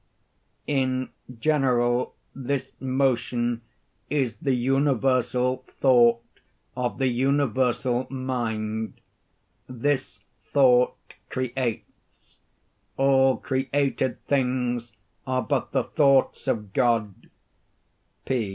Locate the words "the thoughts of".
15.71-16.73